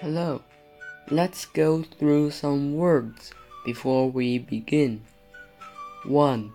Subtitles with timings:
[0.00, 0.42] Hello,
[1.10, 3.32] let's go through some words
[3.64, 5.02] before we begin.
[6.04, 6.50] 1.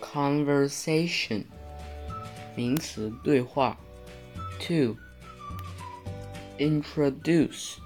[0.00, 1.44] Conversation
[2.56, 3.78] 名词对话
[4.60, 4.96] 2.
[6.58, 7.76] Introduce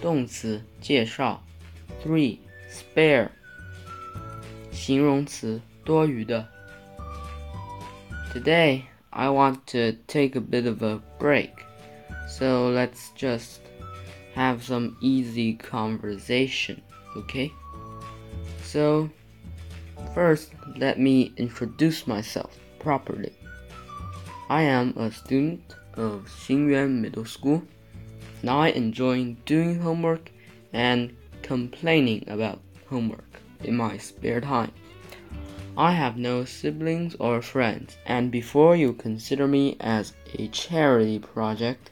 [0.00, 1.42] 动词介绍
[2.04, 2.38] 3.
[2.70, 3.30] Spare
[4.72, 6.48] 形容词多余的
[8.32, 11.52] Today I want to take a bit of a break,
[12.28, 13.60] so let's just
[14.39, 16.81] have some easy conversation,
[17.13, 17.51] okay?
[18.63, 19.09] So,
[20.15, 23.33] first, let me introduce myself properly.
[24.49, 27.61] I am a student of Xingyuan Middle School,
[28.39, 30.31] and I enjoy doing homework
[30.71, 34.71] and complaining about homework in my spare time.
[35.77, 41.91] I have no siblings or friends, and before you consider me as a charity project,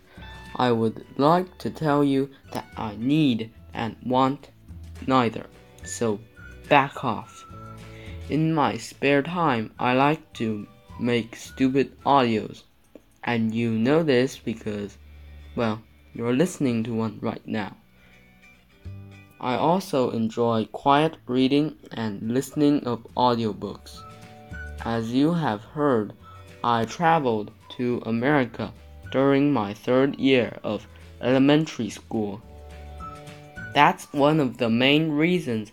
[0.58, 4.50] I would like to tell you that I need and want
[5.06, 5.46] neither.
[5.84, 6.20] So
[6.68, 7.46] back off.
[8.30, 10.68] In my spare time, I like to
[11.00, 12.64] make stupid audios.
[13.24, 14.98] And you know this because,
[15.56, 15.82] well,
[16.14, 17.78] you're listening to one right now.
[19.40, 24.02] I also enjoy quiet reading and listening of audiobooks.
[24.84, 26.14] As you have heard,
[26.64, 28.74] I traveled to America
[29.12, 30.88] during my third year of
[31.22, 32.42] elementary school.
[33.74, 35.72] That's one of the main reasons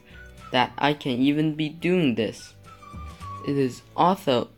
[0.52, 2.54] that I can even be doing this.
[3.46, 4.48] It is also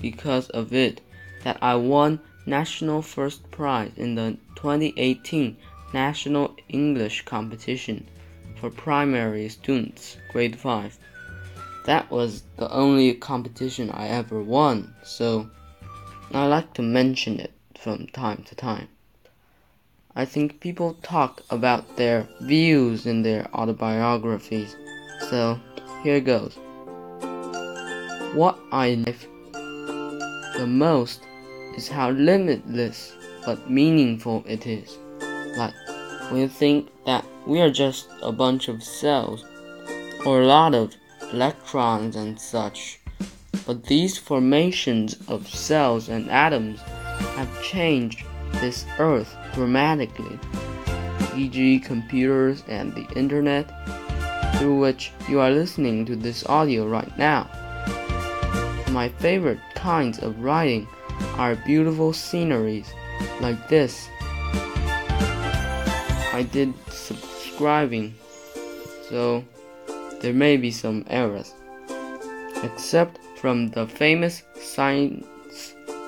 [0.00, 1.00] because of it
[1.44, 5.56] that I won national first prize in the 2018
[5.92, 8.06] National English Competition
[8.60, 10.98] for primary students, grade 5.
[11.86, 15.50] That was the only competition I ever won, so
[16.32, 17.53] I like to mention it
[17.84, 18.88] from time to time.
[20.16, 24.74] I think people talk about their views in their autobiographies,
[25.28, 25.60] so
[26.02, 26.56] here goes.
[28.32, 29.26] What I love
[30.56, 31.20] the most
[31.76, 33.12] is how limitless
[33.44, 34.96] but meaningful it is.
[35.58, 35.74] Like
[36.32, 39.44] you think that we are just a bunch of cells
[40.24, 40.94] or a lot of
[41.34, 42.98] electrons and such.
[43.66, 46.80] But these formations of cells and atoms
[47.36, 50.38] have changed this earth dramatically,
[51.36, 53.66] e.g., computers and the internet,
[54.56, 57.48] through which you are listening to this audio right now.
[58.90, 60.86] My favorite kinds of writing
[61.36, 62.92] are beautiful sceneries
[63.40, 64.08] like this.
[66.32, 68.14] I did subscribing,
[69.08, 69.44] so
[70.20, 71.52] there may be some errors.
[72.62, 75.26] Except from the famous science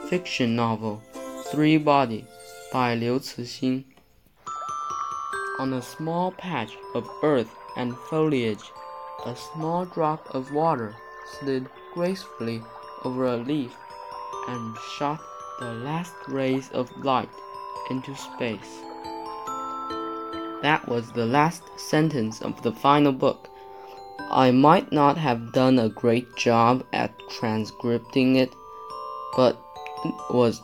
[0.09, 1.03] fiction novel
[1.50, 2.25] Three Body
[2.72, 3.83] by Liu Cixin.
[5.59, 8.71] On a small patch of earth and foliage,
[9.25, 10.95] a small drop of water
[11.27, 12.62] slid gracefully
[13.05, 13.75] over a leaf
[14.49, 15.21] and shot
[15.59, 17.31] the last rays of light
[17.91, 18.81] into space.
[20.62, 23.49] That was the last sentence of the final book.
[24.31, 28.55] I might not have done a great job at transcripting it,
[29.37, 29.66] but
[30.31, 30.61] was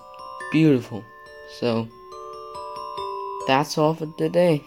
[0.51, 1.05] beautiful.
[1.59, 1.89] So,
[3.47, 4.65] that's all for today.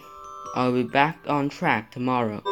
[0.54, 2.42] I'll be back on track tomorrow.